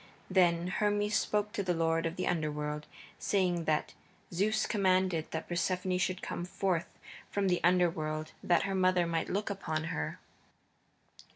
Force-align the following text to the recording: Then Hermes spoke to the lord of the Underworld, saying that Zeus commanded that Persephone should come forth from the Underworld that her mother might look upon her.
Then 0.31 0.65
Hermes 0.69 1.15
spoke 1.15 1.51
to 1.51 1.61
the 1.61 1.75
lord 1.75 2.07
of 2.07 2.15
the 2.15 2.25
Underworld, 2.25 2.87
saying 3.19 3.65
that 3.65 3.93
Zeus 4.33 4.65
commanded 4.65 5.29
that 5.29 5.47
Persephone 5.47 5.99
should 5.99 6.23
come 6.23 6.43
forth 6.43 6.97
from 7.29 7.49
the 7.49 7.63
Underworld 7.63 8.31
that 8.41 8.63
her 8.63 8.73
mother 8.73 9.05
might 9.05 9.29
look 9.29 9.51
upon 9.51 9.83
her. 9.93 10.19